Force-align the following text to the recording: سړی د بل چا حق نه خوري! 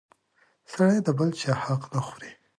سړی 0.71 0.97
د 1.05 1.09
بل 1.17 1.29
چا 1.39 1.53
حق 1.63 1.81
نه 1.93 1.99
خوري! 2.05 2.31